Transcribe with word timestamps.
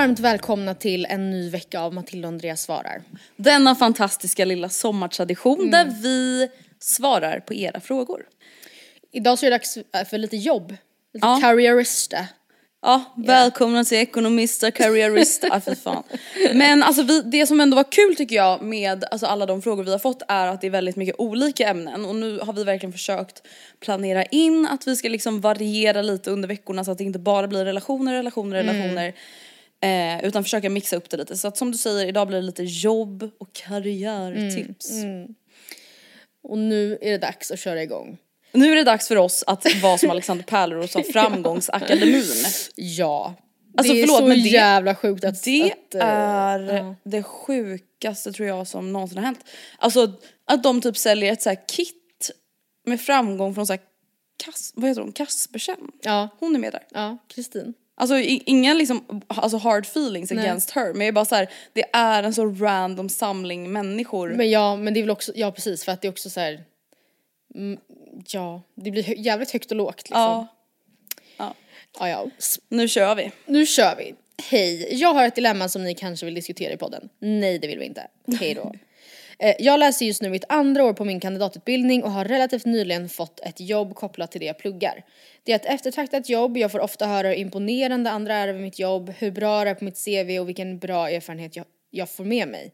Varmt 0.00 0.20
välkomna 0.20 0.74
till 0.74 1.06
en 1.10 1.30
ny 1.30 1.50
vecka 1.50 1.80
av 1.80 1.94
Matilda 1.94 2.28
och 2.28 2.32
Andreas 2.32 2.62
svarar. 2.62 3.02
Denna 3.36 3.74
fantastiska 3.74 4.44
lilla 4.44 4.68
sommartradition 4.68 5.58
Mm. 5.58 5.70
där 5.70 5.94
vi 6.02 6.48
svarar 6.78 7.40
på 7.40 7.54
era 7.54 7.80
frågor. 7.80 8.22
Idag 9.12 9.38
så 9.38 9.46
är 9.46 9.50
det 9.50 9.54
dags 9.56 9.78
för 10.10 10.18
lite 10.18 10.36
jobb. 10.36 10.76
Lite 11.14 11.26
Ja. 11.26 11.38
karriärista. 11.42 12.16
Ja, 12.82 13.04
välkomna 13.16 13.84
till 13.84 13.98
Ekonomista 13.98 14.70
Karriärista, 14.70 15.48
ah, 15.50 15.60
fy 15.60 15.74
fan. 15.74 16.02
Men 16.54 16.82
alltså 16.82 17.02
vi, 17.02 17.22
det 17.22 17.46
som 17.46 17.60
ändå 17.60 17.76
var 17.76 17.92
kul 17.92 18.16
tycker 18.16 18.36
jag 18.36 18.62
med 18.62 19.04
alltså, 19.10 19.26
alla 19.26 19.46
de 19.46 19.62
frågor 19.62 19.84
vi 19.84 19.90
har 19.90 19.98
fått 19.98 20.22
är 20.28 20.46
att 20.46 20.60
det 20.60 20.66
är 20.66 20.70
väldigt 20.70 20.96
mycket 20.96 21.14
olika 21.18 21.68
ämnen 21.68 22.04
och 22.04 22.14
nu 22.14 22.38
har 22.38 22.52
vi 22.52 22.64
verkligen 22.64 22.92
försökt 22.92 23.42
planera 23.80 24.24
in 24.24 24.66
att 24.66 24.86
vi 24.86 24.96
ska 24.96 25.08
liksom 25.08 25.40
variera 25.40 26.02
lite 26.02 26.30
under 26.30 26.48
veckorna 26.48 26.84
så 26.84 26.90
att 26.90 26.98
det 26.98 27.04
inte 27.04 27.18
bara 27.18 27.48
blir 27.48 27.64
relationer, 27.64 28.12
relationer, 28.14 28.56
relationer. 28.56 29.14
Eh, 29.82 30.24
utan 30.24 30.44
försöka 30.44 30.70
mixa 30.70 30.96
upp 30.96 31.10
det 31.10 31.16
lite. 31.16 31.36
Så 31.36 31.48
att 31.48 31.56
som 31.56 31.72
du 31.72 31.78
säger, 31.78 32.06
idag 32.06 32.26
blir 32.28 32.36
det 32.38 32.42
lite 32.46 32.62
jobb 32.64 33.30
och 33.38 33.52
karriärtips. 33.52 34.90
Och 36.42 36.58
nu 36.58 36.98
är 37.00 37.10
det 37.10 37.18
dags 37.18 37.50
att 37.50 37.58
köra 37.60 37.82
igång. 37.82 38.18
Nu 38.52 38.72
är 38.72 38.76
det 38.76 38.84
dags 38.84 39.08
för 39.08 39.16
oss 39.16 39.44
att 39.46 39.66
vara 39.82 39.98
som 39.98 40.10
Alexander 40.10 40.44
Pärleros 40.44 40.96
av 40.96 41.02
Framgångsakademin. 41.12 42.24
Ja. 42.74 43.34
Alltså, 43.76 43.92
det 43.92 44.00
är 44.00 44.06
förlåt, 44.06 44.18
så 44.18 44.26
men 44.26 44.42
det- 44.42 44.48
jävla 44.48 44.94
sjukt 44.94 45.24
att... 45.24 45.42
Det 45.44 45.72
att, 45.72 45.94
eh, 45.94 46.06
är 46.06 46.60
ja. 46.60 46.94
det 47.04 47.22
sjukaste 47.22 48.32
tror 48.32 48.48
jag 48.48 48.66
som 48.66 48.92
någonsin 48.92 49.18
har 49.18 49.24
hänt. 49.24 49.44
Alltså 49.78 50.12
att 50.44 50.62
de 50.62 50.80
typ 50.80 50.96
säljer 50.96 51.32
ett 51.32 51.42
så 51.42 51.48
här 51.48 51.58
kit 51.68 52.30
med 52.86 53.00
framgång 53.00 53.54
från 53.54 53.66
så 53.66 53.72
här 53.72 53.80
Kas, 54.44 54.72
vad 54.74 54.88
heter 54.88 55.02
hon, 55.02 55.12
Kaspersen? 55.12 55.76
Ja, 56.02 56.28
Hon 56.40 56.54
är 56.54 56.58
med 56.58 56.72
där. 56.72 56.86
ja, 56.90 57.18
Kristin. 57.28 57.74
Alltså 58.00 58.18
i- 58.18 58.42
ingen 58.46 58.78
liksom, 58.78 59.22
alltså 59.28 59.56
hard 59.56 59.84
feelings 59.86 60.32
against 60.32 60.70
her 60.70 60.92
men 60.92 61.00
jag 61.00 61.08
är 61.08 61.12
bara 61.12 61.24
så 61.24 61.34
här, 61.34 61.50
det 61.72 61.84
är 61.92 62.22
en 62.22 62.34
så 62.34 62.46
random 62.46 63.08
samling 63.08 63.72
människor. 63.72 64.28
Men 64.30 64.50
ja, 64.50 64.76
men 64.76 64.94
det 64.94 65.00
är 65.00 65.02
väl 65.02 65.10
också, 65.10 65.32
ja 65.34 65.52
precis 65.52 65.84
för 65.84 65.92
att 65.92 66.02
det 66.02 66.08
är 66.08 66.12
också 66.12 66.30
så 66.30 66.40
här. 66.40 66.64
Mm, 67.54 67.80
ja, 68.26 68.62
det 68.74 68.90
blir 68.90 69.02
hö- 69.02 69.14
jävligt 69.16 69.50
högt 69.50 69.70
och 69.70 69.76
lågt 69.76 69.96
liksom. 69.96 70.20
ja, 71.38 71.54
ja, 71.98 72.08
ja. 72.08 72.26
S- 72.38 72.58
nu 72.68 72.88
kör 72.88 73.14
vi. 73.14 73.32
Nu 73.46 73.66
kör 73.66 73.96
vi. 73.96 74.14
Hej, 74.50 74.94
jag 75.00 75.14
har 75.14 75.24
ett 75.26 75.34
dilemma 75.34 75.68
som 75.68 75.84
ni 75.84 75.94
kanske 75.94 76.26
vill 76.26 76.34
diskutera 76.34 76.72
i 76.72 76.76
podden. 76.76 77.08
Nej, 77.18 77.58
det 77.58 77.66
vill 77.68 77.78
vi 77.78 77.84
inte. 77.84 78.06
Hej 78.40 78.54
då. 78.54 78.74
Eh, 79.42 79.54
jag 79.58 79.80
läser 79.80 80.06
just 80.06 80.22
nu 80.22 80.30
mitt 80.30 80.44
andra 80.48 80.84
år 80.84 80.92
på 80.92 81.04
min 81.04 81.20
kandidatutbildning 81.20 82.04
och 82.04 82.10
har 82.10 82.24
relativt 82.24 82.64
nyligen 82.66 83.08
fått 83.08 83.40
ett 83.40 83.60
jobb 83.60 83.94
kopplat 83.94 84.32
till 84.32 84.40
det 84.40 84.46
jag 84.46 84.58
pluggar. 84.58 85.04
Det 85.42 85.52
är 85.52 85.56
ett 85.56 85.66
eftertraktat 85.66 86.28
jobb, 86.28 86.56
jag 86.56 86.72
får 86.72 86.80
ofta 86.80 87.06
höra 87.06 87.28
hur 87.28 87.34
imponerande 87.34 88.10
andra 88.10 88.34
är 88.34 88.48
över 88.48 88.60
mitt 88.60 88.78
jobb, 88.78 89.10
hur 89.18 89.30
bra 89.30 89.64
det 89.64 89.70
är 89.70 89.74
på 89.74 89.84
mitt 89.84 90.04
CV 90.04 90.40
och 90.40 90.48
vilken 90.48 90.78
bra 90.78 91.10
erfarenhet 91.10 91.56
jag, 91.56 91.66
jag 91.90 92.10
får 92.10 92.24
med 92.24 92.48
mig. 92.48 92.72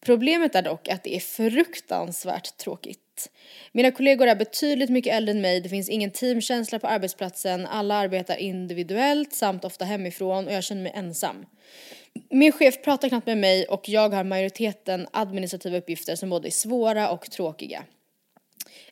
Problemet 0.00 0.54
är 0.54 0.62
dock 0.62 0.88
att 0.88 1.04
det 1.04 1.16
är 1.16 1.20
fruktansvärt 1.20 2.56
tråkigt. 2.56 3.30
Mina 3.72 3.90
kollegor 3.90 4.26
är 4.26 4.36
betydligt 4.36 4.90
mycket 4.90 5.14
äldre 5.14 5.30
än 5.30 5.40
mig, 5.40 5.60
det 5.60 5.68
finns 5.68 5.88
ingen 5.88 6.10
teamkänsla 6.10 6.78
på 6.78 6.86
arbetsplatsen, 6.86 7.66
alla 7.66 7.94
arbetar 7.94 8.36
individuellt 8.36 9.34
samt 9.34 9.64
ofta 9.64 9.84
hemifrån 9.84 10.46
och 10.46 10.52
jag 10.52 10.64
känner 10.64 10.82
mig 10.82 10.92
ensam. 10.94 11.46
Min 12.30 12.52
chef 12.52 12.82
pratar 12.82 13.08
knappt 13.08 13.26
med 13.26 13.38
mig 13.38 13.66
och 13.66 13.88
jag 13.88 14.08
har 14.08 14.24
majoriteten 14.24 15.08
administrativa 15.12 15.78
uppgifter 15.78 16.16
som 16.16 16.30
både 16.30 16.48
är 16.48 16.50
svåra 16.50 17.10
och 17.10 17.30
tråkiga. 17.30 17.84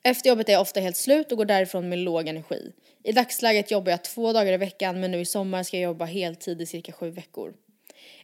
Efter 0.03 0.29
jobbet 0.29 0.49
är 0.49 0.53
jag 0.53 0.63
ofta 0.63 0.81
helt 0.81 0.97
slut 0.97 1.33
och 1.33 1.39
går 1.39 1.45
därifrån 1.45 1.89
med 1.89 1.99
låg 1.99 2.29
energi. 2.29 2.73
I 3.05 3.13
dagsläget 3.13 3.71
jobbar 3.71 3.91
jag 3.91 4.05
två 4.05 4.33
dagar 4.33 4.53
i 4.53 4.57
veckan 4.57 5.01
men 5.01 5.11
nu 5.11 5.21
i 5.21 5.25
sommar 5.25 5.63
ska 5.63 5.77
jag 5.77 5.85
jobba 5.85 6.05
heltid 6.05 6.61
i 6.61 6.67
cirka 6.67 6.93
sju 6.93 7.11
veckor. 7.11 7.55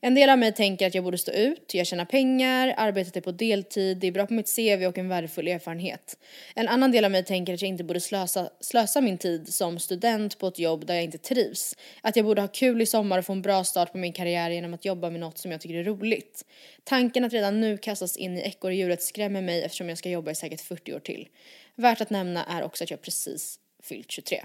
En 0.02 0.14
del 0.14 0.30
av 0.30 0.38
mig 0.38 0.52
tänker 0.52 0.86
att 0.86 0.94
jag 0.94 1.04
borde 1.04 1.18
stå 1.18 1.32
ut, 1.32 1.74
jag 1.74 1.86
tjänar 1.86 2.04
pengar, 2.04 2.74
arbetet 2.76 3.16
är 3.16 3.20
typ 3.20 3.24
på 3.24 3.32
deltid, 3.32 3.96
det 3.96 4.06
är 4.06 4.12
bra 4.12 4.26
på 4.26 4.34
mitt 4.34 4.56
CV 4.56 4.86
och 4.86 4.98
en 4.98 5.08
värdefull 5.08 5.48
erfarenhet. 5.48 6.18
En 6.54 6.68
annan 6.68 6.92
del 6.92 7.04
av 7.04 7.10
mig 7.10 7.24
tänker 7.24 7.54
att 7.54 7.62
jag 7.62 7.68
inte 7.68 7.84
borde 7.84 8.00
slösa, 8.00 8.50
slösa 8.60 9.00
min 9.00 9.18
tid 9.18 9.54
som 9.54 9.78
student 9.78 10.38
på 10.38 10.46
ett 10.46 10.58
jobb 10.58 10.86
där 10.86 10.94
jag 10.94 11.04
inte 11.04 11.18
trivs. 11.18 11.76
Att 12.00 12.16
jag 12.16 12.26
borde 12.26 12.40
ha 12.40 12.48
kul 12.48 12.82
i 12.82 12.86
sommar 12.86 13.18
och 13.18 13.24
få 13.24 13.32
en 13.32 13.42
bra 13.42 13.64
start 13.64 13.92
på 13.92 13.98
min 13.98 14.12
karriär 14.12 14.50
genom 14.50 14.74
att 14.74 14.84
jobba 14.84 15.10
med 15.10 15.20
något 15.20 15.38
som 15.38 15.50
jag 15.50 15.60
tycker 15.60 15.74
är 15.74 15.84
roligt. 15.84 16.44
Tanken 16.84 17.24
att 17.24 17.32
redan 17.32 17.60
nu 17.60 17.78
kastas 17.78 18.16
in 18.16 18.38
i 18.38 18.40
ekorrhjulet 18.40 19.02
skrämmer 19.02 19.42
mig 19.42 19.62
eftersom 19.62 19.88
jag 19.88 19.98
ska 19.98 20.10
jobba 20.10 20.30
i 20.30 20.34
säkert 20.34 20.60
40 20.60 20.94
år 20.94 21.00
till. 21.00 21.28
Värt 21.74 22.00
att 22.00 22.10
nämna 22.10 22.44
är 22.44 22.62
också 22.62 22.84
att 22.84 22.90
jag 22.90 23.02
precis 23.02 23.58
fyllt 23.82 24.10
23. 24.10 24.42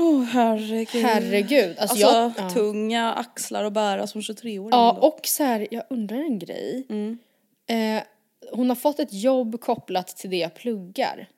Åh 0.00 0.22
herregud. 0.22 1.02
Herregud, 1.04 1.78
alltså, 1.78 1.82
Alltså 2.06 2.06
jag... 2.06 2.32
ja. 2.38 2.50
tunga 2.50 3.14
axlar 3.14 3.64
att 3.64 3.72
bära 3.72 4.06
som 4.06 4.20
23-åring. 4.20 4.68
Ja, 4.72 4.94
ändå. 4.94 5.06
och 5.06 5.20
så 5.26 5.44
här, 5.44 5.68
jag 5.70 5.82
undrar 5.90 6.16
en 6.16 6.38
grej. 6.38 6.86
Mm. 6.88 7.18
Eh, 7.66 8.02
hon 8.52 8.68
har 8.68 8.76
fått 8.76 9.00
ett 9.00 9.12
jobb 9.12 9.60
kopplat 9.60 10.08
till 10.08 10.30
det 10.30 10.36
jag 10.36 10.54
pluggar, 10.54 11.28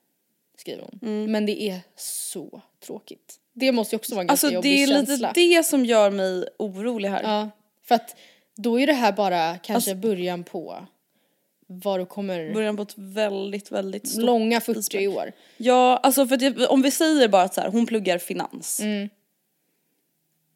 skriver 0.59 0.83
hon. 0.83 0.99
Mm. 1.03 1.33
Men 1.33 1.47
det 1.47 1.63
är 1.63 1.81
så 1.97 2.63
tråkigt. 2.87 3.35
Det 3.55 3.73
måste 3.73 3.95
ju 3.95 3.99
också 3.99 4.15
vara 4.15 4.21
en 4.21 4.27
ganska 4.27 4.47
Alltså 4.47 4.55
jobbig 4.55 4.73
det 4.73 4.83
är 4.83 4.87
känsla. 4.87 5.29
lite 5.29 5.41
det 5.41 5.65
som 5.65 5.85
gör 5.85 6.11
mig 6.11 6.49
orolig 6.59 7.09
här. 7.09 7.23
Ja, 7.23 7.51
för 7.85 7.95
att 7.95 8.17
då 8.57 8.81
är 8.81 8.87
det 8.87 8.93
här 8.93 9.13
bara 9.13 9.59
kanske 9.59 9.95
början 9.95 10.45
på 10.45 10.87
vad 11.79 12.01
du 12.01 12.07
kommer... 12.07 12.55
Början 12.55 12.77
på 12.77 12.83
ett 12.83 12.95
väldigt, 12.97 13.73
väldigt 13.73 14.09
stort 14.09 14.25
långa 14.25 14.61
40 14.61 14.79
isberg. 14.79 15.09
år. 15.09 15.33
Ja, 15.57 15.97
alltså 15.97 16.27
för 16.27 16.43
jag, 16.43 16.71
om 16.71 16.83
vi 16.83 16.91
säger 16.91 17.29
bara 17.29 17.43
att 17.43 17.55
så 17.55 17.61
här, 17.61 17.69
hon 17.69 17.87
pluggar 17.87 18.19
finans. 18.19 18.81
Mm. 18.81 19.09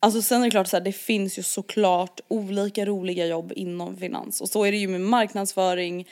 Alltså 0.01 0.23
sen 0.23 0.41
är 0.41 0.45
det 0.45 0.51
klart 0.51 0.67
så 0.67 0.77
här, 0.77 0.85
det 0.85 0.93
finns 0.93 1.39
ju 1.39 1.43
såklart 1.43 2.21
olika 2.29 2.87
roliga 2.87 3.27
jobb 3.27 3.53
inom 3.57 3.97
finans 3.97 4.41
och 4.41 4.49
så 4.49 4.65
är 4.65 4.73
det 4.73 4.79
ju 4.79 4.89
med 4.89 5.01
marknadsföring, 5.01 6.09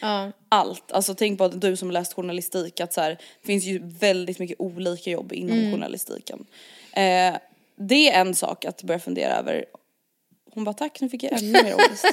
allt. 0.49 0.93
Alltså 0.93 1.15
tänk 1.15 1.39
på 1.39 1.45
att 1.45 1.61
du 1.61 1.77
som 1.77 1.91
läst 1.91 2.13
journalistik 2.13 2.81
att 2.81 2.93
så 2.93 3.01
här, 3.01 3.11
det 3.11 3.47
finns 3.47 3.65
ju 3.65 3.81
väldigt 3.83 4.39
mycket 4.39 4.61
olika 4.61 5.11
jobb 5.11 5.33
inom 5.33 5.73
journalistiken. 5.73 6.47
Eh, 6.93 7.37
det 7.77 8.11
är 8.11 8.21
en 8.21 8.35
sak 8.35 8.65
att 8.65 8.83
börja 8.83 9.01
fundera 9.01 9.33
över. 9.37 9.65
Hon 10.55 10.65
bara 10.65 10.75
tack 10.75 11.01
nu 11.01 11.09
fick 11.09 11.23
jag 11.23 11.33
ännu 11.33 11.53
mer 11.63 11.75
ångest. 11.75 12.07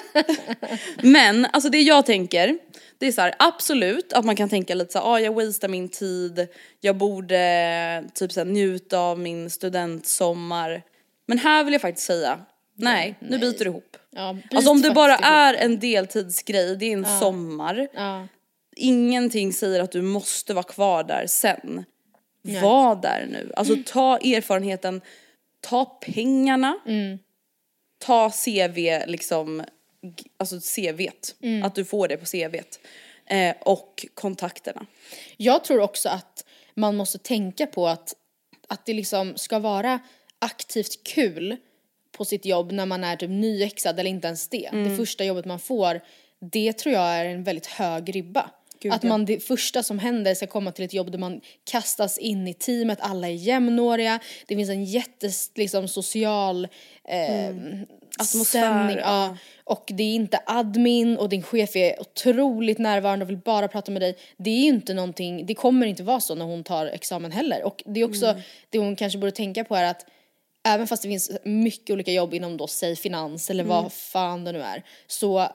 Men 1.01 1.45
alltså 1.45 1.69
det 1.69 1.81
jag 1.81 2.05
tänker, 2.05 2.57
det 2.97 3.07
är 3.07 3.11
så 3.11 3.21
här, 3.21 3.35
absolut 3.39 4.13
att 4.13 4.25
man 4.25 4.35
kan 4.35 4.49
tänka 4.49 4.75
lite 4.75 4.91
så 4.93 4.99
här, 4.99 5.13
ah, 5.13 5.19
jag 5.19 5.33
wastar 5.33 5.67
min 5.67 5.89
tid, 5.89 6.47
jag 6.79 6.97
borde 6.97 8.03
typ 8.13 8.31
så 8.31 8.39
här, 8.39 8.45
njuta 8.45 8.99
av 8.99 9.19
min 9.19 9.49
studentsommar. 9.49 10.83
Men 11.25 11.38
här 11.38 11.63
vill 11.63 11.73
jag 11.73 11.81
faktiskt 11.81 12.07
säga, 12.07 12.39
nej, 12.75 13.15
nu 13.19 13.38
byter 13.39 13.59
du 13.59 13.65
ihop. 13.65 13.97
Ja, 14.09 14.33
byt 14.33 14.53
alltså 14.53 14.71
om 14.71 14.81
det 14.81 14.91
bara 14.91 15.13
ihop. 15.13 15.25
är 15.25 15.53
en 15.53 15.79
deltidsgrej, 15.79 16.75
det 16.77 16.85
är 16.85 16.93
en 16.93 17.19
sommar. 17.19 17.88
Ja. 17.93 18.27
Ingenting 18.75 19.53
säger 19.53 19.79
att 19.79 19.91
du 19.91 20.01
måste 20.01 20.53
vara 20.53 20.63
kvar 20.63 21.03
där 21.03 21.27
sen. 21.27 21.85
Var 22.61 22.95
där 22.95 23.27
nu, 23.31 23.51
alltså 23.55 23.75
ta 23.85 24.17
erfarenheten, 24.17 25.01
ta 25.61 25.85
pengarna, 25.85 26.77
Mm. 26.85 27.19
Ta 28.01 28.31
CV 28.45 29.00
liksom, 29.07 29.63
alltså 30.38 30.59
CVt, 30.59 31.36
Mm. 31.42 31.63
att 31.63 31.75
du 31.75 31.86
får 31.86 32.07
det 32.07 32.18
på 32.18 32.25
CVt. 32.25 32.80
Eh, 33.25 33.56
och 33.62 34.06
kontakterna. 34.13 34.86
Jag 35.38 35.63
tror 35.63 35.80
också 35.81 36.09
att 36.09 36.45
man 36.75 36.95
måste 36.95 37.18
tänka 37.18 37.68
på 37.68 37.88
att, 37.88 38.15
att 38.68 38.86
det 38.86 38.94
liksom 38.94 39.33
ska 39.38 39.59
vara 39.59 40.00
aktivt 40.39 41.03
kul 41.03 41.57
på 42.12 42.25
sitt 42.25 42.45
jobb 42.45 42.71
när 42.71 42.86
man 42.86 43.03
är 43.03 43.15
typ 43.15 43.30
nyexad 43.30 44.00
eller 44.00 44.09
inte 44.09 44.27
ens 44.27 44.48
det. 44.48 44.65
Mm. 44.65 44.89
Det 44.89 44.98
första 44.98 45.24
jobbet 45.24 45.45
man 45.45 45.59
får, 45.59 46.01
det 46.39 46.74
tror 46.74 46.95
jag 46.95 47.03
är 47.03 47.25
en 47.25 47.44
väldigt 47.44 47.65
hög 47.65 48.15
ribba. 48.15 48.51
Gud, 48.81 48.93
att 48.93 49.03
man 49.03 49.25
det 49.25 49.39
första 49.43 49.83
som 49.83 49.99
händer 49.99 50.35
ska 50.35 50.47
komma 50.47 50.71
till 50.71 50.85
ett 50.85 50.93
jobb 50.93 51.11
där 51.11 51.19
man 51.19 51.41
kastas 51.71 52.17
in 52.17 52.47
i 52.47 52.53
teamet, 52.53 52.99
alla 53.01 53.27
är 53.27 53.31
jämnåriga, 53.33 54.19
det 54.47 54.55
finns 54.55 54.69
en 54.69 54.83
jättes 54.85 55.51
liksom, 55.55 55.87
social 55.87 56.67
eh, 57.07 57.47
Mm. 57.47 57.85
Atmosfär, 58.19 58.43
stämning. 58.59 58.97
Ja. 58.97 59.37
Och 59.63 59.83
det 59.87 60.03
är 60.03 60.15
inte 60.15 60.39
admin 60.45 61.17
och 61.17 61.29
din 61.29 61.43
chef 61.43 61.75
är 61.75 62.01
otroligt 62.01 62.77
närvarande 62.79 63.25
och 63.25 63.29
vill 63.29 63.37
bara 63.37 63.67
prata 63.67 63.91
med 63.91 64.01
dig. 64.01 64.17
Det 64.37 64.49
är 64.49 64.59
ju 64.59 64.67
inte 64.67 64.93
någonting, 64.93 65.45
det 65.45 65.55
kommer 65.55 65.85
inte 65.85 66.03
vara 66.03 66.19
så 66.19 66.35
när 66.35 66.45
hon 66.45 66.63
tar 66.63 66.85
examen 66.85 67.31
heller. 67.31 67.63
Och 67.63 67.83
det 67.85 67.99
är 67.99 68.05
också, 68.05 68.25
Mm. 68.25 68.41
det 68.69 68.77
hon 68.79 68.95
kanske 68.95 69.19
borde 69.19 69.31
tänka 69.31 69.63
på 69.63 69.75
är 69.75 69.83
att 69.83 70.05
även 70.67 70.87
fast 70.87 71.03
det 71.03 71.09
finns 71.09 71.31
mycket 71.43 71.93
olika 71.93 72.11
jobb 72.11 72.33
inom 72.33 72.57
då, 72.57 72.67
säg 72.67 72.95
finans 72.95 73.49
eller 73.49 73.63
Mm. 73.63 73.83
vad 73.83 73.93
fan 73.93 74.43
det 74.43 74.51
nu 74.51 74.61
är, 74.61 74.83
så 75.07 75.47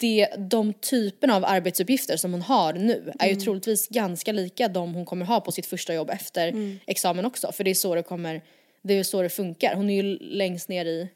det, 0.00 0.28
de 0.38 0.72
typerna 0.72 1.36
av 1.36 1.44
arbetsuppgifter 1.44 2.16
som 2.16 2.32
hon 2.32 2.42
har 2.42 2.72
nu 2.72 3.12
är 3.18 3.26
ju 3.26 3.32
Mm. 3.32 3.44
troligtvis 3.44 3.88
ganska 3.88 4.32
lika 4.32 4.68
de 4.68 4.94
hon 4.94 5.04
kommer 5.04 5.26
ha 5.26 5.40
på 5.40 5.52
sitt 5.52 5.66
första 5.66 5.94
jobb 5.94 6.10
efter 6.10 6.48
Mm. 6.48 6.78
examen 6.86 7.24
också. 7.26 7.52
För 7.52 7.64
det 7.64 7.70
är 7.70 7.74
så 7.74 7.94
det 7.94 8.02
kommer, 8.02 8.42
det 8.82 8.94
är 8.94 9.02
så 9.04 9.22
det 9.22 9.28
funkar. 9.28 9.74
Hon 9.74 9.90
är 9.90 10.02
ju 10.02 10.18
längst 10.18 10.68
ner 10.68 10.84
i 10.84 11.08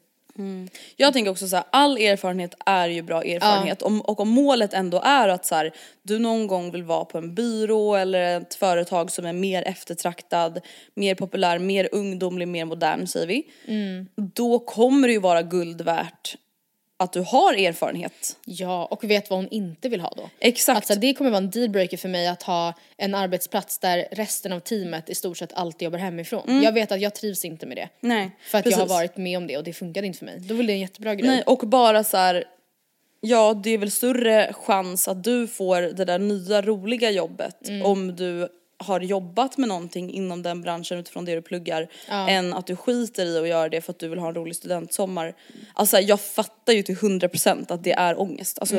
Jag 0.95 1.13
tänker 1.13 1.31
också 1.31 1.47
så 1.47 1.55
här, 1.55 1.65
all 1.71 1.97
erfarenhet 1.97 2.53
är 2.65 2.89
ju 2.89 3.01
bra 3.01 3.23
erfarenhet 3.23 3.81
om, 3.81 4.01
och 4.01 4.19
om 4.19 4.29
målet 4.29 4.73
ändå 4.73 5.01
är 5.01 5.27
att 5.27 5.45
så 5.45 5.55
här, 5.55 5.71
du 6.03 6.19
någon 6.19 6.47
gång 6.47 6.71
vill 6.71 6.83
vara 6.83 7.05
på 7.05 7.17
en 7.17 7.35
byrå 7.35 7.95
eller 7.95 8.37
ett 8.41 8.55
företag 8.55 9.11
som 9.11 9.25
är 9.25 9.33
mer 9.33 9.63
eftertraktad, 9.63 10.61
mer 10.93 11.15
populär, 11.15 11.59
mer 11.59 11.89
ungdomlig, 11.91 12.47
mer 12.47 12.65
modern 12.65 13.07
säger 13.07 13.27
vi. 13.27 13.43
Då 14.15 14.59
kommer 14.59 15.07
det 15.07 15.13
ju 15.13 15.19
vara 15.19 15.41
guld 15.41 15.81
värt 15.81 16.35
att 17.05 17.13
du 17.13 17.21
har 17.21 17.53
erfarenhet. 17.53 18.37
Ja, 18.45 18.85
och 18.85 19.03
vet 19.03 19.29
vad 19.29 19.39
hon 19.39 19.49
inte 19.49 19.89
vill 19.89 20.01
ha 20.01 20.13
då. 20.17 20.29
Exakt. 20.39 20.75
Alltså 20.75 20.95
det 20.95 21.13
kommer 21.13 21.29
vara 21.29 21.37
en 21.37 21.49
dealbreaker 21.49 21.97
för 21.97 22.09
mig 22.09 22.27
att 22.27 22.43
ha 22.43 22.73
en 22.97 23.15
arbetsplats 23.15 23.77
där 23.77 24.07
resten 24.11 24.51
av 24.53 24.59
teamet 24.59 25.09
i 25.09 25.15
stort 25.15 25.37
sett 25.37 25.53
alltid 25.53 25.85
jobbar 25.85 25.99
hemifrån. 25.99 26.61
Jag 26.63 26.71
vet 26.71 26.91
att 26.91 27.01
jag 27.01 27.15
trivs 27.15 27.45
inte 27.45 27.65
med 27.65 27.77
det. 27.77 27.89
Nej, 27.99 28.31
För 28.41 28.57
att 28.57 28.65
jag 28.65 28.71
har 28.71 28.77
precis. 28.77 28.91
varit 28.91 29.17
med 29.17 29.37
om 29.37 29.47
det 29.47 29.57
och 29.57 29.63
det 29.63 29.73
funkade 29.73 30.07
inte 30.07 30.19
för 30.19 30.25
mig. 30.25 30.39
Då 30.39 30.55
var 30.55 30.63
det 30.63 30.73
en 30.73 30.79
jättebra 30.79 31.15
grej. 31.15 31.27
Nej, 31.27 31.43
och 31.45 31.57
bara 31.57 32.03
så 32.03 32.17
här. 32.17 32.43
Ja, 33.21 33.53
det 33.63 33.69
är 33.69 33.77
väl 33.77 33.91
större 33.91 34.53
chans 34.53 35.07
att 35.07 35.23
du 35.23 35.47
får 35.47 35.81
det 35.81 36.05
där 36.05 36.19
nya 36.19 36.61
roliga 36.61 37.11
jobbet 37.11 37.69
om 37.83 38.15
du 38.15 38.49
har 38.77 38.99
jobbat 38.99 39.57
med 39.57 39.69
någonting 39.69 40.11
inom 40.11 40.41
den 40.41 40.61
branschen 40.61 40.97
utifrån 40.97 41.25
det 41.25 41.35
du 41.35 41.41
pluggar 41.41 41.87
än 42.07 42.53
att 42.53 42.67
du 42.67 42.75
skiter 42.75 43.25
i 43.25 43.39
att 43.39 43.47
göra 43.47 43.69
det 43.69 43.81
för 43.81 43.91
att 43.91 43.99
du 43.99 44.07
vill 44.07 44.19
ha 44.19 44.27
en 44.27 44.35
rolig 44.35 44.55
studentsommar. 44.55 45.33
Alltså 45.73 45.99
jag 45.99 46.21
fattar 46.21 46.73
ju 46.73 46.83
till 46.83 46.95
100% 46.95 47.73
att 47.73 47.83
det 47.83 47.91
är 47.93 48.19
ångest. 48.21 48.59
Alltså 48.59 48.75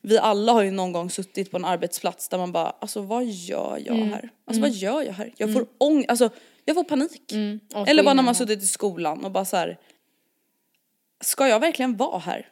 vi 0.00 0.18
alla 0.18 0.52
har 0.52 0.62
ju 0.62 0.70
någon 0.70 0.92
gång 0.92 1.10
suttit 1.10 1.50
på 1.50 1.56
en 1.56 1.64
arbetsplats 1.64 2.28
där 2.28 2.38
man 2.38 2.52
bara, 2.52 2.74
alltså 2.80 3.00
vad 3.00 3.24
gör 3.26 3.82
jag 3.86 3.94
här? 3.94 4.30
Alltså 4.44 4.60
vad 4.60 4.70
gör 4.70 5.02
jag 5.02 5.12
här? 5.12 5.32
Jag 5.36 5.52
får 5.52 5.66
ångest, 5.78 6.10
alltså 6.10 6.30
jag 6.64 6.76
får 6.76 6.84
panik. 6.84 7.32
Och 7.74 7.88
Eller 7.88 8.02
bara 8.02 8.14
när 8.14 8.22
man 8.22 8.34
suttit 8.34 8.62
i 8.62 8.66
skolan 8.66 9.24
och 9.24 9.30
bara 9.30 9.44
så 9.44 9.56
här. 9.56 9.78
Ska 11.20 11.48
jag 11.48 11.60
verkligen 11.60 11.96
vara 11.96 12.18
här? 12.18 12.48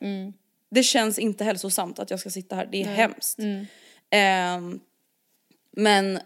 Det 0.71 0.83
känns 0.83 1.19
inte 1.19 1.45
hälsosamt 1.45 1.99
att 1.99 2.11
jag 2.11 2.21
ska 2.21 2.31
sitta 2.31 2.57
här, 2.57 2.69
det 2.73 2.83
är 2.83 2.87
hemskt. 2.87 3.39
Ehm, 4.11 4.81
men 5.77 6.19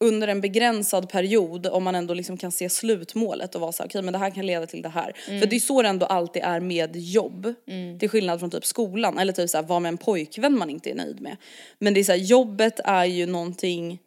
under 0.00 0.28
en 0.28 0.40
begränsad 0.40 1.08
period 1.08 1.66
om 1.66 1.84
man 1.84 1.94
ändå 1.94 2.14
liksom 2.14 2.36
kan 2.36 2.52
se 2.52 2.68
slutmålet 2.68 3.54
och 3.54 3.60
vara 3.60 3.72
så 3.72 3.82
här, 3.82 3.88
okej 3.88 4.02
men 4.02 4.12
det 4.12 4.18
här 4.18 4.30
kan 4.30 4.46
leda 4.46 4.66
till 4.66 4.82
det 4.82 4.88
här. 4.88 5.12
För 5.12 5.46
det 5.46 5.56
är 5.56 5.60
så 5.60 5.82
det 5.82 5.88
ändå 5.88 6.06
alltid 6.06 6.42
är 6.42 6.60
med 6.60 6.96
jobb. 6.96 7.54
Till 8.00 8.08
skillnad 8.08 8.40
från 8.40 8.50
typ 8.50 8.66
skolan 8.66 9.18
eller 9.18 9.32
typ 9.32 9.50
så 9.50 9.58
här, 9.58 9.64
vara 9.64 9.80
med 9.80 9.88
en 9.88 9.98
pojkvän 9.98 10.58
man 10.58 10.70
inte 10.70 10.90
är 10.90 10.94
nöjd 10.94 11.20
med. 11.20 11.36
Men 11.78 11.94
det 11.94 12.00
är 12.00 12.04
så 12.04 12.12
här, 12.12 12.18
jobbet 12.18 12.80
är 12.84 13.04
ju 13.04 13.26
någonting 13.26 13.98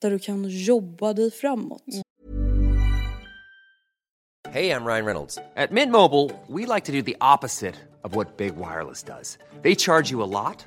där 0.00 0.10
du 0.10 0.18
kan 0.18 0.48
jobba 0.48 1.12
dig 1.12 1.30
framåt. 1.30 1.84
Hey, 4.52 4.70
I'm 4.70 4.84
Ryan 4.84 5.04
Reynolds. 5.04 5.38
At 5.54 5.70
Mint 5.70 5.92
Mobile, 5.92 6.30
we 6.48 6.74
like 6.74 6.86
to 6.86 6.92
do 6.92 7.02
the 7.02 7.16
opposite 7.20 7.76
of 8.02 8.16
what 8.16 8.36
Big 8.36 8.52
Wireless 8.56 9.02
does. 9.02 9.38
They 9.62 9.74
charge 9.76 10.10
you 10.10 10.22
a 10.22 10.26
lot, 10.26 10.66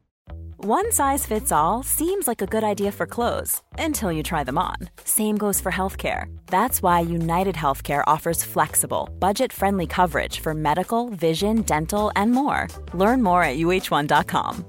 One 0.63 0.91
size 0.91 1.25
fits 1.25 1.51
all 1.51 1.81
seems 1.81 2.27
like 2.27 2.39
a 2.43 2.45
good 2.45 2.63
idea 2.63 2.91
for 2.91 3.07
clothes 3.07 3.63
until 3.79 4.11
you 4.11 4.21
try 4.21 4.43
them 4.43 4.59
on. 4.59 4.75
Same 5.03 5.35
goes 5.35 5.59
for 5.59 5.71
healthcare. 5.71 6.25
That's 6.51 6.83
why 6.83 6.99
United 6.99 7.55
Healthcare 7.55 8.03
offers 8.05 8.43
flexible, 8.43 9.09
budget 9.19 9.51
friendly 9.53 9.87
coverage 9.87 10.39
for 10.39 10.53
medical, 10.53 11.09
vision, 11.09 11.63
dental, 11.63 12.11
and 12.15 12.31
more. 12.31 12.67
Learn 12.93 13.23
more 13.23 13.43
at 13.43 13.57
uh1.com. 13.57 14.65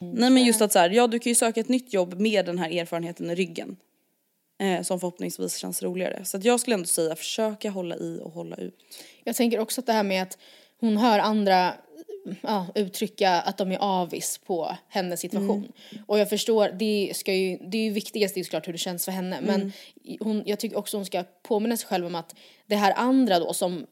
Nej 0.00 0.30
men 0.30 0.44
just 0.44 0.62
att 0.62 0.72
så 0.72 0.78
här, 0.78 0.90
ja 0.90 1.06
du 1.06 1.18
kan 1.18 1.30
ju 1.30 1.34
söka 1.34 1.60
ett 1.60 1.68
nytt 1.68 1.92
jobb 1.92 2.20
med 2.20 2.46
den 2.46 2.58
här 2.58 2.70
erfarenheten 2.70 3.30
i 3.30 3.34
ryggen. 3.34 3.76
Eh, 4.58 4.82
som 4.82 5.00
förhoppningsvis 5.00 5.56
känns 5.56 5.82
roligare. 5.82 6.24
Så 6.24 6.36
att 6.36 6.44
jag 6.44 6.60
skulle 6.60 6.74
ändå 6.74 6.86
säga 6.86 7.16
försöka 7.16 7.70
hålla 7.70 7.96
i 7.96 8.20
och 8.22 8.32
hålla 8.32 8.56
ut. 8.56 8.74
Jag 9.24 9.36
tänker 9.36 9.58
också 9.58 9.80
att 9.80 9.86
det 9.86 9.92
här 9.92 10.02
med 10.02 10.22
att 10.22 10.38
hon 10.80 10.96
hör 10.96 11.18
andra 11.18 11.74
ja, 12.40 12.66
uttrycka 12.74 13.30
att 13.30 13.58
de 13.58 13.72
är 13.72 13.78
avis 13.80 14.38
på 14.38 14.76
hennes 14.88 15.20
situation. 15.20 15.72
Och 16.06 16.18
jag 16.18 16.28
förstår, 16.28 16.68
det, 16.78 17.12
ska 17.14 17.34
ju, 17.34 17.56
det 17.56 17.78
är 17.78 17.82
ju 17.82 17.90
viktigast 17.90 18.34
det 18.34 18.40
är 18.40 18.44
såklart 18.44 18.68
hur 18.68 18.72
det 18.72 18.78
känns 18.78 19.04
för 19.04 19.12
henne. 19.12 19.38
Men 19.42 19.72
hon, 20.20 20.42
jag 20.46 20.58
tycker 20.58 20.78
också 20.78 20.96
hon 20.96 21.06
ska 21.06 21.24
påminna 21.42 21.76
sig 21.76 21.86
själv 21.88 22.06
om 22.06 22.14
att 22.14 22.34
det 22.66 22.76
här 22.76 22.94
andra 22.96 23.38
då 23.38 23.52
som 23.52 23.86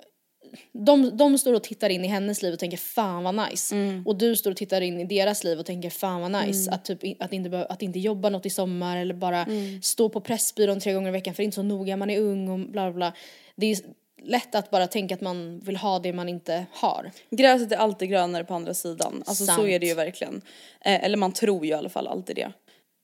de, 0.73 1.17
de 1.17 1.39
står 1.39 1.55
och 1.55 1.63
tittar 1.63 1.91
in 1.91 2.05
i 2.05 2.09
hennes 2.09 2.43
liv 2.43 2.53
och 2.53 2.59
tänker 2.59 2.77
fan 2.77 3.25
vad 3.25 3.35
nice. 3.35 3.75
Mm. 3.75 4.07
Och 4.07 4.19
du 4.19 4.37
står 4.37 4.51
och 4.51 4.57
tittar 4.57 4.81
in 4.81 5.01
i 5.01 5.05
deras 5.05 5.45
liv 5.45 5.59
och 5.59 5.67
tänker 5.67 5.91
fan 5.91 6.21
vad 6.21 6.47
nice. 6.47 6.71
Att, 6.71 6.85
typ, 6.85 7.23
att, 7.23 7.33
inte, 7.33 7.67
att 7.67 7.83
inte 7.83 7.99
jobba 7.99 8.31
något 8.31 8.47
i 8.47 8.51
sommar 8.51 8.97
eller 8.97 9.15
bara 9.15 9.39
Mm. 9.39 9.83
stå 9.83 10.09
på 10.09 10.21
Pressbyrån 10.21 10.81
tre 10.81 10.93
gånger 10.93 11.09
i 11.09 11.13
veckan 11.13 11.35
för 11.35 11.43
det 11.43 11.45
är 11.45 11.45
inte 11.45 11.55
så 11.55 11.63
noga, 11.63 11.97
man 11.97 12.11
är 12.11 12.21
ung 12.21 12.49
och 12.49 12.59
bla 12.59 12.91
bla 12.91 12.93
bla. 12.93 13.13
Det 13.57 13.67
är 13.67 13.79
lätt 14.23 14.55
att 14.55 14.71
bara 14.71 14.87
tänka 14.87 15.15
att 15.15 15.21
man 15.21 15.59
vill 15.59 15.77
ha 15.77 15.99
det 15.99 16.13
man 16.13 16.29
inte 16.29 16.67
har. 16.73 17.11
Gräset 17.31 17.73
är 17.73 17.77
alltid 17.77 18.09
grönare 18.09 18.45
på 18.45 18.55
andra 18.55 18.75
sidan. 18.75 19.23
Alltså 19.27 19.47
så 19.47 19.53
Sant. 19.53 19.69
är 19.69 19.79
det 19.79 19.87
ju 19.87 19.95
verkligen. 19.95 20.43
Eh, 20.81 21.05
eller 21.05 21.17
man 21.17 21.33
tror 21.33 21.65
ju 21.65 21.71
i 21.71 21.75
alla 21.75 21.89
fall 21.89 22.07
alltid 22.07 22.37
det. 22.37 22.53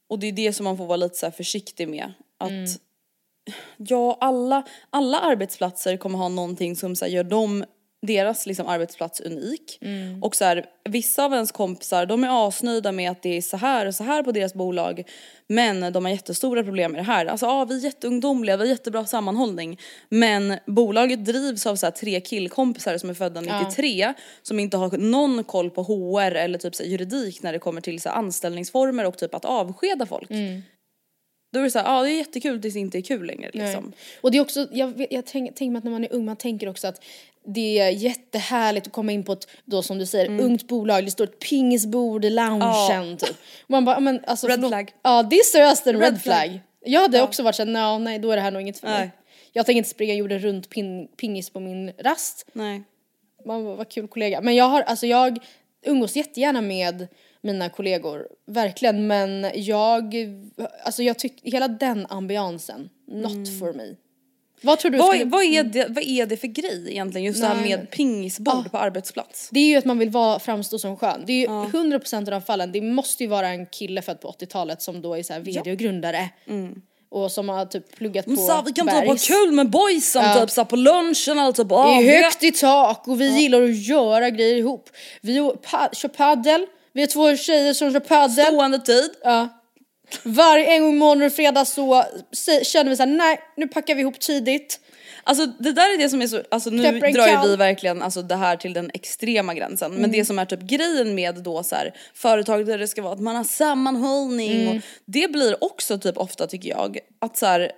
Och 0.09 0.19
det 0.19 0.27
är 0.27 0.33
det 0.33 0.53
som 0.53 0.65
man 0.65 0.77
får 0.77 0.87
vara 0.87 0.97
lite 0.97 1.17
så 1.17 1.27
här 1.27 1.31
försiktig 1.31 1.89
med. 1.89 2.13
Att 2.39 2.81
ja, 3.77 4.17
alla, 4.21 4.63
alla 4.91 5.21
arbetsplatser 5.21 5.97
kommer 5.97 6.19
ha 6.19 6.29
någonting 6.29 6.77
som 6.77 6.97
så 6.97 7.05
här, 7.05 7.13
gör 7.13 7.25
dem 7.25 7.65
deras 8.07 8.47
liksom, 8.47 8.67
arbetsplats 8.67 9.21
unik. 9.21 9.81
Och 10.23 10.37
så 10.37 10.45
här, 10.45 10.67
vissa 10.85 11.25
av 11.25 11.33
ens 11.33 11.53
kompisar 11.53 12.07
de 12.07 12.25
är 12.25 12.49
asnöjda 12.49 12.93
med 12.93 13.11
att 13.11 13.23
det 13.23 13.37
är 13.37 13.43
så 13.43 13.57
här 13.57 13.87
och 13.87 13.95
så 13.95 14.05
här 14.05 14.23
på 14.23 14.33
deras 14.33 14.55
bolag. 14.55 15.03
Men 15.47 15.93
de 15.93 16.05
har 16.05 16.13
jättestora 16.13 16.65
problem 16.65 16.93
med 16.93 17.01
det 17.01 17.05
här. 17.05 17.27
Alltså 17.27 17.47
ja, 17.47 17.65
vi 17.65 17.77
är 17.77 17.85
jätteungdomliga, 17.85 18.57
vi 18.57 18.63
har 18.63 18.69
jättebra 18.69 19.07
sammanhållning. 19.07 19.81
Men 20.09 20.59
bolaget 20.67 21.25
drivs 21.25 21.67
av 21.67 21.77
så 21.77 21.87
här, 21.87 21.91
tre 21.91 22.21
killkompisar 22.21 22.99
som 22.99 23.11
är 23.11 23.15
födda 23.15 23.41
93 23.41 24.15
som 24.43 24.59
inte 24.59 24.77
har 24.77 24.99
någon 24.99 25.45
koll 25.45 25.71
på 25.71 25.83
HR 25.83 26.35
eller 26.35 26.59
typ 26.59 26.75
så 26.75 26.83
här, 26.83 26.91
juridik 26.91 27.43
när 27.43 27.53
det 27.53 27.59
kommer 27.59 27.81
till 27.81 28.01
så 28.01 28.09
här, 28.09 28.17
anställningsformer 28.17 29.07
och 29.07 29.19
typ 29.19 29.35
att 29.35 29.45
avskeda 29.45 30.07
folk. 30.07 30.31
Då 31.53 31.61
är 31.61 31.65
det 31.65 31.71
såhär, 31.71 31.87
ja 31.87 32.03
det 32.03 32.11
är 32.11 32.19
jättekul 32.19 32.63
tills 32.63 32.75
det 32.75 32.81
inte 32.81 32.99
är 32.99 33.03
kul 33.03 33.27
längre 33.27 33.51
liksom. 33.53 33.85
Nej. 33.85 33.95
Och 34.21 34.31
det 34.31 34.39
är 34.39 34.43
också, 34.43 34.67
jag, 34.73 35.07
jag 35.11 35.27
tänker 35.27 35.55
tänk 35.57 35.73
mig 35.73 35.79
att 35.79 35.85
när 35.85 35.91
man 35.91 36.05
är 36.05 36.13
ung 36.13 36.25
man 36.25 36.37
tänker 36.37 36.69
också 36.69 36.89
att 36.89 37.05
det 37.47 37.79
är 37.79 37.91
jättehärligt 37.91 38.87
att 38.87 38.93
komma 38.93 39.13
in 39.13 39.25
på 39.25 39.33
ett, 39.33 39.47
då 39.65 39.83
som 39.83 39.99
du 39.99 40.07
säger, 40.07 40.27
Mm. 40.27 40.45
ungt 40.47 40.69
bolag, 40.69 41.05
det 41.05 41.11
står 41.11 41.25
ett 41.25 41.39
pingisbord 41.39 42.25
i 42.25 42.31
loungen 42.31 43.17
typ. 43.17 43.31
Och 43.63 43.71
man 43.71 43.85
bara, 43.85 44.01
men 44.01 44.21
alltså. 44.27 44.47
Red 44.47 44.69
flag. 44.69 44.93
Ja 45.03 45.23
det 45.23 45.37
är 45.37 45.45
seriöst 45.45 45.87
en 45.87 45.93
red, 46.01 46.03
Red 46.13 46.23
flag. 46.23 46.37
flag. 46.49 46.61
Jag 46.87 47.01
hade 47.01 47.23
också 47.23 47.43
varit 47.43 47.57
såhär, 47.57 47.71
"Nå, 47.71 47.99
nej 47.99 48.19
då 48.19 48.31
är 48.31 48.37
det 48.37 48.43
här 48.43 48.51
nog 48.51 48.63
inget 48.63 48.79
för 48.79 48.87
mig. 48.87 48.99
Nej. 48.99 49.11
Jag 49.53 49.67
tänker 49.67 49.79
inte 49.79 49.91
springa 49.91 50.15
jorden 50.15 50.39
runt 50.39 50.69
pin, 50.71 51.09
pingis 51.17 51.51
på 51.51 51.61
min 51.61 51.93
rast. 51.99 52.47
Nej. 52.53 52.83
Man 53.47 53.65
bara, 53.65 53.75
vad 53.77 53.89
kul 53.89 54.09
kollega. 54.09 54.41
Men 54.41 54.55
jag 54.55 54.65
har, 54.65 54.83
alltså 54.83 55.07
jag 55.07 55.39
umgås 55.87 56.17
jättegärna 56.17 56.61
med 56.61 57.09
mina 57.41 57.69
kollegor, 57.69 58.29
verkligen. 58.47 59.07
Men 59.07 59.51
jag, 59.55 60.15
alltså 60.85 61.03
jag 61.03 61.19
tycker, 61.19 61.51
hela 61.51 61.69
den 61.69 62.07
ambiansen, 62.09 62.89
not 63.07 63.49
for 63.61 63.73
me. 63.73 63.95
Vad 64.65 64.79
tror 64.79 64.91
du 64.91 64.99
Vad, 64.99 65.09
skulle- 65.09 65.25
vad, 65.25 65.45
är 65.45 65.63
det, 65.65 65.87
vad 65.89 66.05
är 66.05 66.27
det 66.27 66.37
för 66.37 66.47
grej 66.47 66.85
egentligen 66.89 67.25
just 67.27 67.41
det 67.41 67.47
här 67.47 67.55
Nej, 67.55 67.69
med 67.77 67.91
pingisbord 67.91 68.71
på 68.71 68.79
arbetsplats? 68.79 69.49
Det 69.53 69.61
är 69.61 69.67
ju 69.67 69.77
att 69.77 69.85
man 69.85 69.99
vill 69.99 70.11
vara, 70.11 70.39
framstå 70.39 70.79
som 70.79 70.97
skön. 70.97 71.23
Det 71.27 71.33
är 71.33 71.37
ju 71.41 71.47
100% 71.47 72.17
av 72.17 72.25
de 72.25 72.43
fallen, 72.43 72.73
det 72.73 72.81
måste 72.81 73.23
ju 73.23 73.29
vara 73.29 73.49
en 73.49 73.67
kille 73.67 74.03
född 74.03 74.21
på 74.21 74.29
80-talet 74.31 74.83
som 74.83 75.03
då 75.03 75.15
är 75.15 75.23
så 75.23 75.33
här 75.33 75.41
vd 75.41 75.73
och 75.73 75.79
grundare. 75.79 76.29
Och 77.11 77.33
som 77.33 77.49
har 77.49 77.67
typ 77.67 77.97
pluggat 77.97 78.25
på 78.25 78.37
Så 78.37 78.63
vi 78.67 78.73
kan 78.73 78.87
typ 78.89 79.07
ha 79.07 79.17
kul 79.17 79.53
med 79.53 79.71
boysen 79.71 80.23
Ja. 80.25 80.41
typ 80.41 80.51
så 80.51 80.61
här 80.61 80.67
på 80.67 80.77
lunchen 80.77 81.39
eller 81.39 81.53
typ 81.53 81.69
Det 81.69 81.75
ah, 81.75 81.99
är 81.99 82.03
vi- 82.03 82.23
högt 82.23 82.43
i 82.43 82.53
tak 82.53 83.09
och 83.09 83.21
vi 83.21 83.41
gillar 83.41 83.63
att 83.63 83.77
göra 83.87 84.31
grejer 84.31 84.57
ihop. 84.57 84.91
Vi 85.21 85.51
pa- 85.71 85.89
kör 85.93 86.09
paddel, 86.09 86.67
vi 86.93 87.03
är 87.03 87.07
två 87.07 87.37
tjejer 87.37 87.73
som 87.75 87.93
kör 87.93 88.01
paddel. 88.01 88.47
Stående 88.47 88.79
tid. 88.79 89.11
Ja. 89.25 89.49
Varje 90.23 90.67
en 90.67 90.83
gång 90.83 90.97
måndag 90.99 91.27
och 91.27 91.33
fredag 91.33 91.65
så 91.65 92.05
känner 92.63 92.91
vi 92.91 92.97
såhär, 92.97 93.11
nej 93.11 93.41
nu 93.57 93.69
packar 93.69 93.95
vi 93.95 94.01
ihop 94.01 94.21
tidigt. 94.21 94.81
Alltså 95.27 95.47
det 95.47 95.73
där 95.73 95.95
är 95.95 95.99
det 95.99 96.09
som 96.09 96.23
är 96.23 96.27
så, 96.27 96.43
alltså 96.51 96.71
nu 96.71 96.83
drar 97.01 97.45
ju 97.45 97.49
vi 97.51 97.57
verkligen 97.57 98.03
alltså, 98.03 98.23
det 98.23 98.37
här 98.37 98.57
till 98.57 98.73
den 98.73 98.91
extrema 98.95 99.55
gränsen. 99.55 99.91
Men 99.91 99.99
Mm. 99.99 100.13
det 100.13 100.25
som 100.25 100.39
är 100.39 100.45
typ 100.45 100.61
grejen 100.61 101.15
med 101.15 101.35
då 101.35 101.63
så 101.63 101.75
här, 101.77 101.95
företag 102.15 102.67
där 102.67 102.79
det 102.79 102.89
ska 102.89 103.03
vara 103.03 103.13
att 103.13 103.21
man 103.21 103.37
har 103.37 103.45
sammanhållning 103.45 104.61
Mm. 104.63 104.77
och 104.77 104.83
det 105.05 105.31
blir 105.33 105.65
också 105.65 105.99
typ 105.99 106.17
ofta 106.19 106.47
tycker 106.47 106.69
jag 106.69 106.99
att 107.19 107.37
så 107.37 107.47
här, 107.47 107.73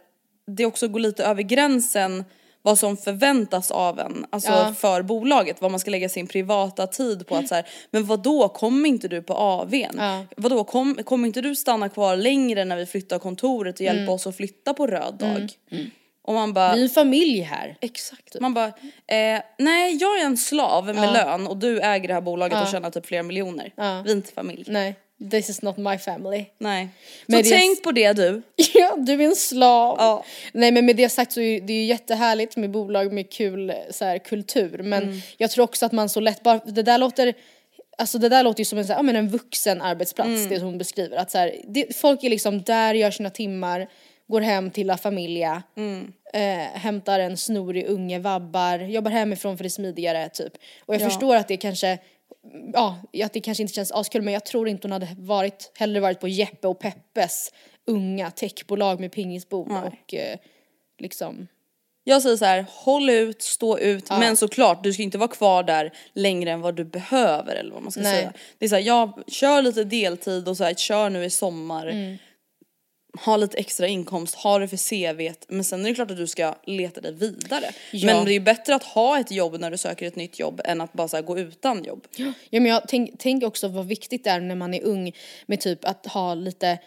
det 0.56 0.66
också 0.66 0.88
går 0.88 1.00
lite 1.00 1.24
över 1.24 1.42
gränsen 1.42 2.24
vad 2.66 2.78
som 2.78 2.96
förväntas 2.96 3.70
av 3.70 3.98
en, 4.00 4.26
alltså 4.30 4.50
Ja. 4.52 4.74
för 4.78 5.02
bolaget, 5.02 5.60
vad 5.62 5.70
man 5.70 5.80
ska 5.80 5.90
lägga 5.90 6.08
sin 6.08 6.26
privata 6.26 6.86
tid 6.86 7.26
på 7.26 7.36
att 7.36 7.48
så 7.48 7.54
här, 7.54 7.66
men 7.90 8.06
vad 8.06 8.22
då 8.22 8.48
kommer 8.48 8.88
inte 8.88 9.08
du 9.08 9.22
på 9.22 9.34
AWn? 9.34 9.96
Ja. 9.96 10.24
Vadå, 10.36 10.64
kom, 10.64 10.94
kommer 11.04 11.26
inte 11.26 11.40
du 11.40 11.54
stanna 11.56 11.88
kvar 11.88 12.16
längre 12.16 12.64
när 12.64 12.76
vi 12.76 12.86
flyttar 12.86 13.18
kontoret 13.18 13.74
och 13.74 13.80
hjälpa 13.80 14.12
oss 14.12 14.26
att 14.26 14.36
flytta 14.36 14.74
på 14.74 14.86
röd 14.86 15.14
dag? 15.18 15.50
Och 16.24 16.34
man 16.34 16.52
bara, 16.52 16.74
Vi 16.74 16.84
är 16.84 16.88
familj 16.88 17.40
här. 17.40 17.76
Exakt. 17.80 18.40
Man 18.40 18.54
bara, 18.54 18.66
eh, 18.66 19.42
nej 19.58 19.96
jag 20.00 20.20
är 20.20 20.24
en 20.24 20.36
slav 20.36 20.84
med 20.84 21.12
lön 21.12 21.46
och 21.46 21.56
du 21.56 21.80
äger 21.80 22.08
det 22.08 22.14
här 22.14 22.20
bolaget 22.20 22.62
och 22.62 22.68
tjänar 22.68 22.90
typ 22.90 23.06
flera 23.06 23.22
miljoner. 23.22 23.72
Ja. 23.76 24.02
Vi 24.04 24.10
är 24.12 24.16
inte 24.16 24.32
familj. 24.32 24.64
Nej, 24.66 24.94
this 25.30 25.50
is 25.50 25.62
not 25.62 25.76
my 25.76 25.98
family. 25.98 26.44
Nej. 26.58 26.88
Men 27.26 27.44
så 27.44 27.50
tänk 27.50 27.82
på 27.82 27.92
det 27.92 28.12
du. 28.12 28.42
Ja, 28.74 28.96
du 28.96 29.12
är 29.12 29.20
en 29.28 29.36
slav. 29.36 29.96
Ja. 29.98 30.24
Nej 30.52 30.72
men 30.72 30.86
med 30.86 30.96
det 30.96 31.08
sagt 31.08 31.32
så 31.32 31.40
är 31.40 31.60
det 31.60 31.72
ju 31.72 31.84
jättehärligt 31.84 32.56
med 32.56 32.70
bolag 32.70 33.12
med 33.12 33.30
kul 33.32 33.72
så 33.90 34.04
här, 34.04 34.18
kultur. 34.18 34.82
Men 34.82 35.02
Mm. 35.02 35.18
jag 35.36 35.50
tror 35.50 35.64
också 35.64 35.86
att 35.86 35.92
man 35.92 36.08
så 36.08 36.20
lätt 36.20 36.42
bara, 36.42 36.58
det 36.66 36.82
där 36.82 36.98
låter 36.98 37.34
Alltså 37.98 38.18
det 38.18 38.28
där 38.28 38.42
låter 38.42 38.60
ju 38.60 38.64
som 38.64 38.78
en, 38.78 38.84
så 38.86 38.92
här, 38.92 38.98
ja, 38.98 39.02
men 39.02 39.16
en 39.16 39.28
vuxen 39.28 39.82
arbetsplats, 39.82 40.28
Mm. 40.28 40.48
det 40.48 40.58
hon 40.58 40.78
beskriver. 40.78 41.16
Att 41.16 41.30
så 41.30 41.38
här, 41.38 41.56
det, 41.68 41.96
folk 41.96 42.24
är 42.24 42.30
liksom 42.30 42.62
där, 42.62 42.94
gör 42.94 43.10
sina 43.10 43.30
timmar, 43.30 43.88
går 44.28 44.40
hem 44.40 44.70
till 44.70 44.86
La 44.86 44.96
Familia, 44.96 45.62
Mm. 45.76 46.12
eh, 46.32 46.78
hämtar 46.80 47.20
en 47.20 47.36
snorig 47.36 47.86
unge, 47.86 48.18
vabbar, 48.18 48.78
jobbar 48.78 49.10
hemifrån 49.10 49.56
för 49.56 49.64
det 49.64 49.68
är 49.68 49.70
smidigare 49.70 50.28
typ. 50.28 50.52
Och 50.86 50.94
jag 50.94 51.02
förstår 51.02 51.36
att 51.36 51.48
det 51.48 51.56
kanske, 51.56 51.98
ja, 52.72 52.98
att 53.24 53.32
det 53.32 53.40
kanske 53.40 53.62
inte 53.62 53.74
känns 53.74 53.92
askul 53.92 54.22
men 54.22 54.34
jag 54.34 54.44
tror 54.44 54.68
inte 54.68 54.88
hon 54.88 54.92
hade 54.92 55.08
varit, 55.18 55.72
hellre 55.74 56.00
varit 56.00 56.20
på 56.20 56.28
Jeppe 56.28 56.68
och 56.68 56.78
Peppes 56.78 57.52
unga 57.86 58.30
techbolag 58.30 59.00
med 59.00 59.12
pingisbord 59.12 59.70
och 59.70 60.14
eh, 60.14 60.38
liksom 60.98 61.46
Jag 62.04 62.22
säger 62.22 62.36
så 62.36 62.44
här, 62.44 62.66
håll 62.68 63.10
ut, 63.10 63.42
stå 63.42 63.78
ut, 63.78 64.10
men 64.10 64.36
såklart 64.36 64.82
du 64.82 64.92
ska 64.92 65.02
inte 65.02 65.18
vara 65.18 65.28
kvar 65.28 65.62
där 65.62 65.92
längre 66.12 66.50
än 66.50 66.60
vad 66.60 66.74
du 66.74 66.84
behöver 66.84 67.54
eller 67.54 67.72
vad 67.72 67.82
man 67.82 67.92
ska 67.92 68.00
Nej. 68.00 68.16
säga. 68.16 68.32
Det 68.58 68.64
är 68.64 68.68
så 68.68 68.74
här, 68.74 68.82
jag 68.82 69.22
kör 69.26 69.62
lite 69.62 69.84
deltid 69.84 70.48
och 70.48 70.56
så 70.56 70.64
här, 70.64 70.74
kör 70.74 71.10
nu 71.10 71.24
i 71.24 71.30
sommar. 71.30 71.86
Mm. 71.86 72.16
Ha 73.24 73.36
lite 73.36 73.58
extra 73.58 73.86
inkomst, 73.86 74.34
ha 74.34 74.58
det 74.58 74.68
för 74.68 74.76
CVt, 74.76 75.46
men 75.48 75.64
sen 75.64 75.84
är 75.84 75.88
det 75.88 75.94
klart 75.94 76.10
att 76.10 76.16
du 76.16 76.26
ska 76.26 76.54
leta 76.64 77.00
dig 77.00 77.12
vidare. 77.12 77.64
Ja. 77.92 78.06
Men 78.06 78.24
det 78.24 78.30
är 78.30 78.32
ju 78.32 78.40
bättre 78.40 78.74
att 78.74 78.84
ha 78.84 79.20
ett 79.20 79.30
jobb 79.30 79.60
när 79.60 79.70
du 79.70 79.76
söker 79.76 80.06
ett 80.06 80.16
nytt 80.16 80.38
jobb 80.38 80.60
än 80.64 80.80
att 80.80 80.92
bara 80.92 81.08
så 81.08 81.22
gå 81.22 81.38
utan 81.38 81.84
jobb. 81.84 82.06
Ja 82.16 82.60
men 82.60 82.66
jag 82.66 82.82
tänk, 82.88 83.10
tänk 83.18 83.44
också 83.44 83.68
vad 83.68 83.86
viktigt 83.86 84.24
det 84.24 84.30
är 84.30 84.40
när 84.40 84.54
man 84.54 84.74
är 84.74 84.84
ung 84.84 85.12
med 85.46 85.60
typ 85.60 85.84
att 85.84 86.06
ha 86.06 86.34
lite 86.34 86.78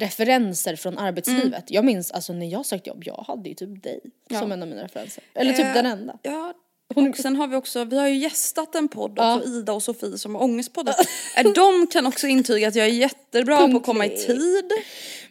referenser 0.00 0.76
från 0.76 0.98
arbetslivet. 0.98 1.44
Mm. 1.44 1.64
Jag 1.66 1.84
minns 1.84 2.10
alltså 2.10 2.32
när 2.32 2.46
jag 2.46 2.66
sökte 2.66 2.90
jobb, 2.90 3.02
jag 3.06 3.24
hade 3.26 3.48
ju 3.48 3.54
typ 3.54 3.82
dig 3.82 4.00
som 4.30 4.52
en 4.52 4.62
av 4.62 4.68
mina 4.68 4.84
referenser. 4.84 5.24
Eller 5.34 5.52
typ 5.52 5.66
Eh, 5.66 5.74
den 5.74 5.86
enda. 5.86 6.18
Ja, 6.22 6.54
och 6.94 7.16
sen 7.16 7.36
har 7.36 7.46
vi 7.46 7.56
också, 7.56 7.84
vi 7.84 7.98
har 7.98 8.08
ju 8.08 8.16
gästat 8.16 8.74
en 8.74 8.88
podd 8.88 9.18
också, 9.18 9.48
Ida 9.48 9.72
och 9.72 9.82
Sofie 9.82 10.18
som 10.18 10.34
har 10.34 10.42
ångestpodden. 10.42 10.94
De 11.54 11.86
kan 11.86 12.06
också 12.06 12.26
intyga 12.26 12.68
att 12.68 12.74
jag 12.74 12.86
är 12.86 12.90
jättebra 12.90 13.68
på 13.68 13.76
att 13.76 13.84
komma 13.84 14.06
i 14.06 14.08
Punktlig. 14.08 14.36
tid. 14.36 14.72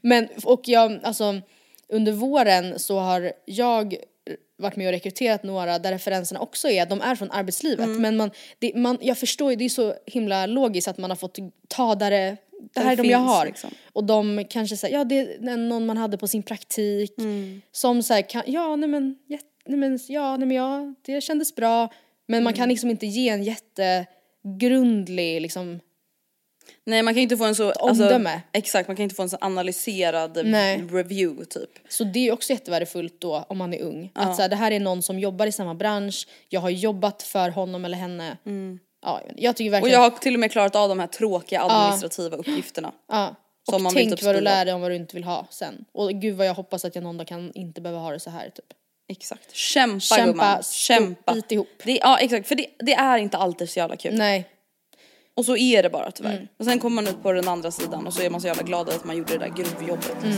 Men 0.01 0.27
och 0.43 0.61
jag, 0.63 0.99
alltså 1.03 1.41
under 1.89 2.11
våren 2.11 2.79
så 2.79 2.99
har 2.99 3.33
jag 3.45 3.95
varit 4.57 4.75
med 4.75 4.87
och 4.87 4.91
rekryterat 4.91 5.43
några 5.43 5.79
där 5.79 5.91
referenserna 5.91 6.39
också 6.39 6.69
är 6.69 6.85
de 6.85 7.01
är 7.01 7.15
från 7.15 7.31
arbetslivet. 7.31 7.85
Mm. 7.85 8.01
Men 8.01 8.17
man, 8.17 8.31
det, 8.59 8.75
man, 8.75 8.97
jag 9.01 9.17
förstår 9.17 9.51
ju, 9.51 9.55
det 9.55 9.65
är 9.65 9.69
så 9.69 9.95
himla 10.05 10.45
logiskt 10.45 10.87
att 10.87 10.97
man 10.97 11.11
har 11.11 11.17
fått 11.17 11.37
ta 11.67 11.95
där 11.95 12.11
det, 12.11 12.37
det 12.73 12.79
här 12.79 12.91
är 12.91 12.95
de 12.95 13.09
jag 13.09 13.19
har. 13.19 13.45
liksom. 13.45 13.69
Och 13.93 14.03
de 14.03 14.45
kanske 14.49 14.77
säger, 14.77 14.97
ja 14.97 15.03
det 15.03 15.19
är 15.19 15.57
någon 15.57 15.85
man 15.85 15.97
hade 15.97 16.17
på 16.17 16.27
sin 16.27 16.43
praktik. 16.43 17.17
Mm. 17.17 17.61
Som 17.71 18.03
säger, 18.03 18.43
ja 18.45 18.75
nej 18.75 18.89
men, 18.89 19.15
jätte, 19.27 19.45
nej 19.65 19.77
men, 19.79 19.99
ja 20.07 20.37
nej 20.37 20.47
men 20.47 20.57
ja, 20.57 20.93
det 21.01 21.21
kändes 21.21 21.55
bra. 21.55 21.89
Men 22.27 22.43
man 22.43 22.53
Mm. 22.53 22.57
kan 22.57 22.69
liksom 22.69 22.89
inte 22.89 23.05
ge 23.05 23.29
en 23.29 23.43
jättegrundlig 24.43 25.41
liksom, 25.41 25.79
Nej 26.85 27.03
man 27.03 27.13
kan 27.13 27.23
inte 27.23 27.37
få 27.37 27.45
en 27.45 27.55
så, 27.55 27.71
omdöme. 27.71 28.41
exakt 28.51 28.87
man 28.89 28.95
kan 28.95 29.03
inte 29.03 29.15
få 29.15 29.21
en 29.23 29.29
så 29.29 29.37
analyserad 29.41 30.39
Nej. 30.45 30.77
review 30.91 31.45
typ. 31.45 31.69
Så 31.89 32.03
det 32.03 32.27
är 32.27 32.31
också 32.31 32.53
jättevärdefullt 32.53 33.21
då 33.21 33.45
om 33.49 33.57
man 33.57 33.73
är 33.73 33.81
ung. 33.81 34.11
Att 34.15 34.35
så 34.35 34.41
här, 34.41 34.49
det 34.49 34.55
här 34.55 34.71
är 34.71 34.79
någon 34.79 35.01
som 35.01 35.19
jobbar 35.19 35.47
i 35.47 35.51
samma 35.51 35.73
bransch, 35.75 36.27
jag 36.49 36.61
har 36.61 36.69
jobbat 36.69 37.23
för 37.23 37.49
honom 37.49 37.85
eller 37.85 37.97
henne. 37.97 38.37
Ja, 39.05 39.21
jag 39.37 39.55
tycker 39.55 39.69
Och 39.69 39.73
verkligen, 39.73 39.93
jag 40.01 40.09
har 40.11 40.17
till 40.17 40.33
och 40.33 40.39
med 40.39 40.51
klarat 40.51 40.75
av 40.75 40.89
de 40.89 40.99
här 40.99 41.07
tråkiga 41.07 41.61
administrativa 41.61 42.37
uppgifterna. 42.37 42.91
ja. 43.11 43.35
Och 43.71 43.81
man 43.81 43.93
tänk 43.93 44.09
typ 44.09 44.23
vad 44.23 44.35
du 44.35 44.41
lär 44.41 44.65
dig 44.65 44.73
om 44.73 44.81
vad 44.81 44.91
du 44.91 44.95
inte 44.95 45.15
vill 45.15 45.23
ha 45.23 45.47
sen. 45.49 45.85
Och 45.91 46.09
gud 46.11 46.35
vad 46.35 46.47
jag 46.47 46.53
hoppas 46.53 46.85
att 46.85 46.95
jag 46.95 47.03
någon 47.03 47.17
dag 47.17 47.27
kan 47.27 47.51
inte 47.53 47.81
behöva 47.81 48.01
ha 48.01 48.11
det 48.11 48.19
så 48.19 48.29
här 48.29 48.49
typ. 48.49 48.65
Exakt. 49.07 49.55
Kämpa, 49.55 49.99
Kämpa, 49.99 50.25
gumman. 50.25 50.63
Kämpa. 50.63 51.33
bit 51.33 51.51
ihop. 51.51 51.67
Det, 51.83 51.99
ja 52.01 52.17
exakt 52.17 52.47
för 52.47 52.55
det, 52.55 52.67
det 52.79 52.93
är 52.93 53.17
inte 53.17 53.37
alltid 53.37 53.69
så 53.69 53.79
jävla 53.79 53.95
kul. 53.95 54.13
Nej. 54.13 54.49
Och 55.35 55.45
så 55.45 55.57
är 55.57 55.83
det 55.83 55.89
bara 55.89 56.11
tyvärr. 56.11 56.35
Mm. 56.35 56.47
Och 56.59 56.65
sen 56.65 56.79
kommer 56.79 56.95
man 56.95 57.07
ut 57.07 57.23
på 57.23 57.31
den 57.31 57.47
andra 57.47 57.71
sidan 57.71 58.07
och 58.07 58.13
så 58.13 58.21
är 58.21 58.29
man 58.29 58.41
så 58.41 58.47
jävla 58.47 58.63
glad 58.63 58.89
att 58.89 59.05
man 59.05 59.17
gjorde 59.17 59.37
det 59.37 59.39
där 59.39 59.53
grovjobbet. 59.55 60.23
Mm. 60.23 60.37